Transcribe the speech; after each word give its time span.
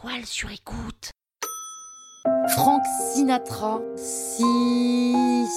toile 0.00 0.24
sur 0.24 0.50
écoute. 0.50 1.10
Frank 2.48 2.82
Sinatra. 3.12 3.80
Si. 3.96 4.44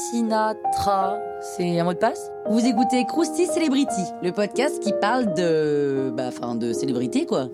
Sinatra. 0.09 1.19
C'est 1.41 1.79
un 1.79 1.83
mot 1.83 1.93
de 1.93 1.99
passe? 1.99 2.31
Vous 2.49 2.65
écoutez 2.65 3.05
Krusty 3.05 3.45
Celebrity, 3.45 4.01
le 4.23 4.31
podcast 4.31 4.81
qui 4.81 4.93
parle 4.93 5.33
de. 5.33 6.11
Bah, 6.15 6.27
enfin, 6.27 6.55
de 6.55 6.73
célébrité, 6.73 7.25
quoi. 7.25 7.49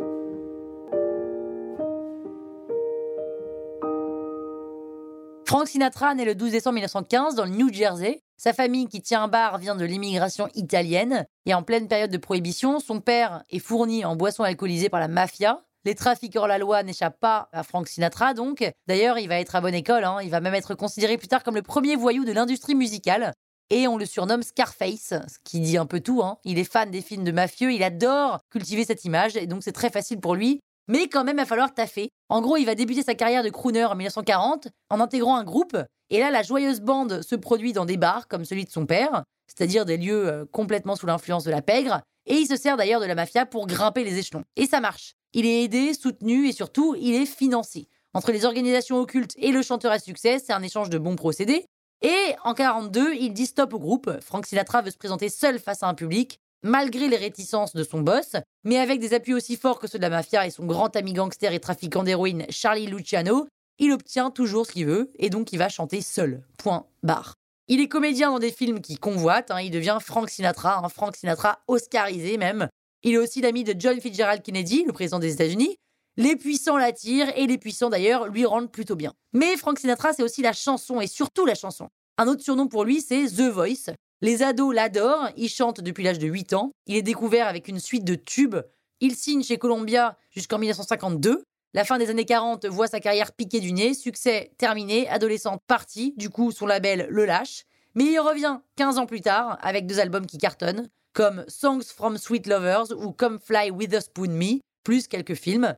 Frank 5.46 5.68
Sinatra 5.68 6.14
naît 6.14 6.26
le 6.26 6.36
12 6.36 6.52
décembre 6.52 6.76
1915 6.76 7.36
dans 7.36 7.46
le 7.46 7.52
New 7.52 7.74
Jersey. 7.74 8.22
Sa 8.38 8.54
famille, 8.54 8.88
qui 8.88 9.02
tient 9.02 9.24
un 9.24 9.28
bar, 9.28 9.58
vient 9.58 9.76
de 9.76 9.86
l'immigration 9.86 10.48
italienne. 10.54 11.26
Et 11.46 11.54
en 11.54 11.64
pleine 11.64 11.88
période 11.88 12.12
de 12.12 12.18
prohibition, 12.18 12.80
son 12.80 13.02
père 13.02 13.44
est 13.50 13.60
fourni 13.60 14.06
en 14.06 14.16
boissons 14.16 14.44
alcoolisées 14.44 14.90
par 14.90 15.00
la 15.00 15.08
mafia. 15.08 15.64
Les 15.86 15.96
trafiquants 15.96 16.48
la 16.48 16.58
loi 16.58 16.84
n'échappent 16.84 17.20
pas 17.20 17.50
à 17.54 17.64
Frank 17.64 17.88
Sinatra, 17.88 18.34
donc. 18.34 18.70
D'ailleurs, 18.88 19.18
il 19.20 19.28
va 19.28 19.40
être 19.40 19.56
à 19.56 19.62
bonne 19.62 19.74
école. 19.76 20.04
hein. 20.04 20.18
Il 20.22 20.30
va 20.30 20.42
même 20.42 20.54
être 20.54 20.76
considéré 20.76 21.18
plus 21.18 21.28
tard 21.28 21.44
comme 21.44 21.56
le 21.56 21.62
premier 21.62 21.96
voyou 21.96 22.26
de 22.26 22.32
l'industrie 22.32 22.76
musicale. 22.76 23.34
Et 23.70 23.88
on 23.88 23.98
le 23.98 24.06
surnomme 24.06 24.44
Scarface, 24.44 25.10
ce 25.10 25.38
qui 25.44 25.60
dit 25.60 25.78
un 25.78 25.86
peu 25.86 26.00
tout. 26.00 26.22
hein. 26.24 26.38
Il 26.46 26.58
est 26.58 26.64
fan 26.70 26.90
des 26.90 27.02
films 27.02 27.24
de 27.24 27.32
mafieux, 27.32 27.74
il 27.74 27.84
adore 27.84 28.40
cultiver 28.50 28.86
cette 28.86 29.04
image, 29.06 29.36
et 29.36 29.46
donc 29.46 29.64
c'est 29.64 29.72
très 29.74 29.90
facile 29.90 30.20
pour 30.20 30.36
lui. 30.36 30.60
Mais 30.90 31.10
quand 31.10 31.26
même, 31.26 31.36
il 31.36 31.42
va 31.42 31.46
falloir 31.46 31.74
taffer. 31.74 32.10
En 32.30 32.42
gros, 32.42 32.56
il 32.56 32.66
va 32.66 32.76
débuter 32.76 33.04
sa 33.04 33.14
carrière 33.14 33.44
de 33.44 33.50
crooner 33.50 33.84
en 33.84 33.94
1940 33.96 34.70
en 34.90 35.00
intégrant 35.02 35.36
un 35.36 35.44
groupe. 35.44 35.76
Et 36.10 36.20
là, 36.20 36.32
la 36.32 36.44
joyeuse 36.44 36.80
bande 36.80 37.22
se 37.22 37.36
produit 37.36 37.74
dans 37.74 37.84
des 37.86 37.98
bars 37.98 38.30
comme 38.30 38.46
celui 38.46 38.64
de 38.64 38.70
son 38.72 38.86
père, 38.86 39.24
c'est-à-dire 39.48 39.84
des 39.84 39.98
lieux 39.98 40.28
euh, 40.30 40.46
complètement 40.50 40.96
sous 40.96 41.06
l'influence 41.06 41.44
de 41.44 41.52
la 41.52 41.62
pègre. 41.62 42.02
Et 42.26 42.36
il 42.36 42.48
se 42.48 42.56
sert 42.56 42.78
d'ailleurs 42.78 43.02
de 43.02 43.06
la 43.06 43.16
mafia 43.16 43.46
pour 43.46 43.68
grimper 43.68 44.06
les 44.06 44.18
échelons. 44.18 44.44
Et 44.56 44.66
ça 44.66 44.80
marche. 44.80 45.14
Il 45.38 45.46
est 45.46 45.66
aidé, 45.66 45.94
soutenu 45.94 46.48
et 46.48 46.52
surtout, 46.52 46.96
il 47.00 47.14
est 47.14 47.28
financé. 47.28 47.88
Entre 48.16 48.32
les 48.32 48.44
organisations 48.44 49.00
occultes 49.00 49.36
et 49.38 49.52
le 49.52 49.62
chanteur 49.62 49.92
à 49.92 50.00
succès, 50.00 50.40
c'est 50.44 50.52
un 50.52 50.64
échange 50.64 50.90
de 50.90 50.98
bons 50.98 51.16
procédés. 51.16 51.68
Et 52.02 52.34
en 52.44 52.56
42, 52.56 53.14
il 53.14 53.34
dit 53.34 53.46
stop 53.46 53.76
au 53.76 53.78
groupe. 53.78 54.10
Frank 54.20 54.48
Sinatra 54.48 54.82
veut 54.82 54.90
se 54.90 54.98
présenter 54.98 55.30
seul 55.30 55.60
face 55.60 55.84
à 55.84 55.88
un 55.90 55.94
public, 55.94 56.40
malgré 56.64 57.08
les 57.08 57.18
réticences 57.18 57.76
de 57.76 57.84
son 57.84 58.02
boss, 58.02 58.36
mais 58.64 58.80
avec 58.80 59.00
des 59.00 59.14
appuis 59.14 59.36
aussi 59.36 59.58
forts 59.58 59.78
que 59.78 59.86
ceux 59.86 60.00
de 60.00 60.02
la 60.02 60.10
mafia 60.10 60.48
et 60.48 60.50
son 60.50 60.66
grand 60.66 60.96
ami 60.96 61.14
gangster 61.14 61.54
et 61.54 61.60
trafiquant 61.60 62.02
d'héroïne 62.02 62.48
Charlie 62.50 62.88
Luciano, 62.88 63.48
il 63.78 63.92
obtient 63.92 64.32
toujours 64.32 64.66
ce 64.66 64.72
qu'il 64.72 64.88
veut 64.88 65.12
et 65.20 65.30
donc 65.30 65.54
il 65.54 65.60
va 65.60 65.70
chanter 65.70 66.02
seul. 66.02 66.42
Point 66.58 66.88
barre. 67.04 67.36
Il 67.68 67.80
est 67.80 67.88
comédien 67.88 68.32
dans 68.32 68.40
des 68.40 68.52
films 68.52 68.82
qui 68.82 68.98
convoitent, 68.98 69.52
hein, 69.52 69.62
il 69.62 69.70
devient 69.70 70.00
Frank 70.02 70.32
Sinatra, 70.32 70.80
un 70.84 70.90
Frank 70.90 71.16
Sinatra 71.16 71.60
oscarisé 71.68 72.38
même. 72.38 72.70
Il 73.04 73.14
est 73.14 73.18
aussi 73.18 73.42
l'ami 73.42 73.64
de 73.64 73.76
John 73.78 74.00
Fitzgerald 74.02 74.42
Kennedy, 74.42 74.84
le 74.86 74.94
président 74.94 75.20
des 75.20 75.34
États-Unis. 75.34 75.78
Les 76.18 76.36
puissants 76.36 76.78
l'attirent 76.78 77.32
et 77.38 77.46
les 77.46 77.58
puissants 77.58 77.90
d'ailleurs 77.90 78.28
lui 78.28 78.46
rendent 78.46 78.72
plutôt 78.72 78.96
bien. 78.96 79.14
Mais 79.34 79.56
Frank 79.56 79.78
Sinatra, 79.78 80.14
c'est 80.14 80.24
aussi 80.24 80.42
la 80.42 80.54
chanson 80.54 81.00
et 81.00 81.08
surtout 81.08 81.46
la 81.46 81.54
chanson. 81.54 81.90
Un 82.18 82.28
autre 82.28 82.42
surnom 82.42 82.68
pour 82.68 82.84
lui, 82.84 83.02
c'est 83.02 83.28
The 83.28 83.52
Voice. 83.52 83.94
Les 84.22 84.42
ados 84.42 84.74
l'adorent, 84.74 85.30
il 85.38 85.48
chante 85.48 85.80
depuis 85.82 86.04
l'âge 86.04 86.18
de 86.18 86.28
8 86.28 86.54
ans. 86.54 86.72
Il 86.88 86.96
est 86.96 87.04
découvert 87.04 87.48
avec 87.48 87.68
une 87.68 87.80
suite 87.80 88.04
de 88.04 88.16
tubes. 88.16 88.58
Il 89.00 89.16
signe 89.16 89.44
chez 89.44 89.60
Columbia 89.60 90.18
jusqu'en 90.32 90.58
1952. 90.58 91.44
La 91.76 91.86
fin 91.86 92.00
des 92.00 92.10
années 92.10 92.26
40 92.26 92.66
voit 92.66 92.88
sa 92.88 93.00
carrière 93.00 93.32
piquer 93.32 93.60
du 93.60 93.72
nez, 93.72 93.94
succès 93.94 94.52
terminé, 94.58 95.08
adolescent 95.10 95.60
parti, 95.68 96.16
du 96.18 96.32
coup 96.32 96.52
son 96.52 96.66
label 96.66 97.06
le 97.12 97.26
lâche. 97.26 97.66
Mais 97.94 98.06
il 98.06 98.20
revient 98.20 98.60
15 98.78 98.98
ans 98.98 99.06
plus 99.06 99.22
tard 99.22 99.60
avec 99.62 99.86
deux 99.86 100.00
albums 100.00 100.26
qui 100.26 100.40
cartonnent, 100.40 100.90
comme 101.18 101.44
Songs 101.48 101.82
from 101.96 102.16
Sweet 102.20 102.46
Lovers 102.46 102.92
ou 102.92 103.12
Come 103.12 103.40
Fly 103.40 103.72
With 103.72 103.92
a 103.96 104.02
Spoon 104.02 104.30
Me, 104.30 104.60
plus 104.84 105.08
quelques 105.08 105.34
films. 105.34 105.74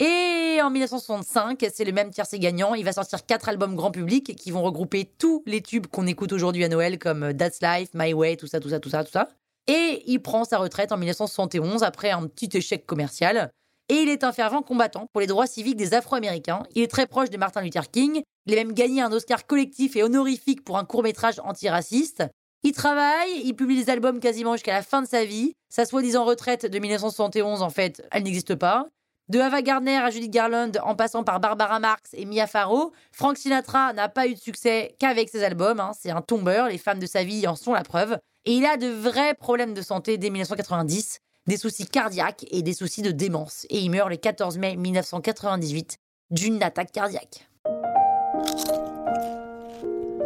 Et 0.00 0.60
en 0.62 0.70
1965, 0.70 1.62
c'est 1.70 1.84
le 1.84 1.92
même 1.92 2.08
tiercé 2.10 2.38
gagnant, 2.38 2.72
il 2.74 2.86
va 2.86 2.94
sortir 2.94 3.26
quatre 3.26 3.50
albums 3.50 3.76
grand 3.76 3.90
public 3.90 4.34
qui 4.34 4.50
vont 4.50 4.62
regrouper 4.62 5.04
tous 5.18 5.42
les 5.44 5.60
tubes 5.60 5.88
qu'on 5.88 6.06
écoute 6.06 6.32
aujourd'hui 6.32 6.64
à 6.64 6.68
Noël 6.68 6.98
comme 6.98 7.34
That's 7.34 7.58
Life, 7.60 7.90
My 7.92 8.14
Way, 8.14 8.38
tout 8.38 8.46
ça, 8.46 8.60
tout 8.60 8.70
ça, 8.70 8.80
tout 8.80 8.88
ça, 8.88 9.04
tout 9.04 9.10
ça. 9.10 9.28
Et 9.66 10.04
il 10.06 10.22
prend 10.22 10.44
sa 10.44 10.56
retraite 10.56 10.90
en 10.90 10.96
1971 10.96 11.82
après 11.82 12.10
un 12.10 12.26
petit 12.26 12.56
échec 12.56 12.86
commercial. 12.86 13.50
Et 13.90 13.96
il 13.96 14.08
est 14.08 14.24
un 14.24 14.32
fervent 14.32 14.62
combattant 14.62 15.04
pour 15.12 15.20
les 15.20 15.26
droits 15.26 15.46
civiques 15.46 15.76
des 15.76 15.92
Afro-Américains. 15.92 16.62
Il 16.74 16.82
est 16.82 16.90
très 16.90 17.06
proche 17.06 17.28
de 17.28 17.36
Martin 17.36 17.60
Luther 17.60 17.90
King. 17.90 18.22
Il 18.46 18.54
a 18.54 18.56
même 18.56 18.72
gagné 18.72 19.02
un 19.02 19.12
Oscar 19.12 19.46
collectif 19.46 19.96
et 19.96 20.02
honorifique 20.02 20.64
pour 20.64 20.78
un 20.78 20.86
court-métrage 20.86 21.40
antiraciste. 21.44 22.24
Il 22.64 22.72
travaille, 22.72 23.42
il 23.44 23.54
publie 23.54 23.82
des 23.82 23.90
albums 23.90 24.20
quasiment 24.20 24.54
jusqu'à 24.54 24.72
la 24.72 24.82
fin 24.82 25.00
de 25.02 25.06
sa 25.06 25.24
vie. 25.24 25.52
Sa 25.68 25.84
soi-disant 25.84 26.24
retraite 26.24 26.66
de 26.66 26.78
1971, 26.78 27.62
en 27.62 27.70
fait, 27.70 28.06
elle 28.10 28.24
n'existe 28.24 28.54
pas. 28.56 28.86
De 29.28 29.38
Ava 29.38 29.60
Gardner 29.62 29.96
à 29.96 30.10
Judith 30.10 30.30
Garland, 30.30 30.72
en 30.82 30.94
passant 30.96 31.22
par 31.22 31.38
Barbara 31.38 31.78
Marx 31.80 32.10
et 32.14 32.24
Mia 32.24 32.46
Farrow, 32.46 32.92
Frank 33.12 33.36
Sinatra 33.36 33.92
n'a 33.92 34.08
pas 34.08 34.26
eu 34.26 34.34
de 34.34 34.38
succès 34.38 34.96
qu'avec 34.98 35.28
ses 35.28 35.44
albums. 35.44 35.80
hein. 35.80 35.92
C'est 35.98 36.10
un 36.10 36.22
tombeur, 36.22 36.68
les 36.68 36.78
femmes 36.78 36.98
de 36.98 37.06
sa 37.06 37.24
vie 37.24 37.46
en 37.46 37.54
sont 37.54 37.74
la 37.74 37.82
preuve. 37.82 38.18
Et 38.46 38.52
il 38.52 38.64
a 38.64 38.76
de 38.76 38.88
vrais 38.88 39.34
problèmes 39.34 39.74
de 39.74 39.82
santé 39.82 40.16
dès 40.16 40.30
1990, 40.30 41.18
des 41.46 41.56
soucis 41.58 41.86
cardiaques 41.86 42.46
et 42.50 42.62
des 42.62 42.72
soucis 42.72 43.02
de 43.02 43.10
démence. 43.10 43.66
Et 43.68 43.80
il 43.80 43.90
meurt 43.90 44.08
le 44.08 44.16
14 44.16 44.56
mai 44.56 44.76
1998 44.76 45.98
d'une 46.30 46.62
attaque 46.62 46.92
cardiaque. 46.92 47.48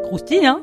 Croustille, 0.04 0.46
hein? 0.46 0.62